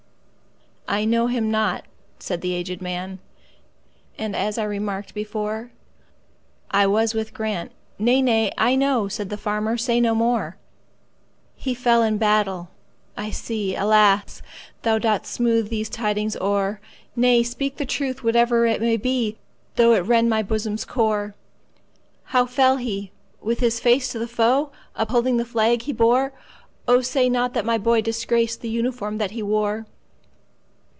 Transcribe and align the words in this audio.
"I 0.87 1.05
know 1.05 1.27
him 1.27 1.49
not," 1.49 1.85
said 2.19 2.41
the 2.41 2.53
aged 2.53 2.81
man,"And, 2.81 4.35
as 4.35 4.57
I 4.57 4.65
remarked 4.65 5.13
before,I 5.13 6.85
was 6.85 7.13
with 7.13 7.33
Grant"—"Nay, 7.33 8.21
nay, 8.21 8.51
I 8.57 8.75
know,"Said 8.75 9.29
the 9.29 9.37
farmer, 9.37 9.77
"say 9.77 10.01
no 10.01 10.13
more:"He 10.13 11.73
fell 11.73 12.03
in 12.03 12.17
battle,—I 12.17 13.29
see, 13.31 13.73
alas! 13.73 14.41
Thou 14.81 14.99
'dst 14.99 15.25
smooth 15.27 15.69
these 15.69 15.87
tidings 15.87 16.35
o'er,—Nay, 16.41 17.41
speak 17.43 17.77
the 17.77 17.85
truth, 17.85 18.21
whatever 18.21 18.65
it 18.65 19.01
be, 19.01 19.37
Though 19.77 19.93
it 19.93 19.99
rend 20.01 20.29
my 20.29 20.43
bosom's 20.43 20.83
core."How 20.83 22.45
fell 22.47 22.75
he,—with 22.75 23.61
his 23.61 23.79
face 23.79 24.11
to 24.11 24.19
the 24.19 24.27
foe, 24.27 24.73
Upholding 24.97 25.37
the 25.37 25.45
flag 25.45 25.83
he 25.83 25.93
bore? 25.93 26.33
Oh, 26.85 26.99
say 26.99 27.29
not 27.29 27.53
that 27.53 27.63
my 27.63 27.77
boy 27.77 28.01
disgracedThe 28.01 28.69
uniform 28.69 29.19
that 29.19 29.31
he 29.31 29.41
wore!" 29.41 29.85